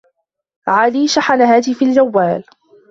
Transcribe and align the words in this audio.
علي 0.67 1.07
شحن 1.07 1.41
هاتفي 1.41 1.85
الجوال. 1.85 2.43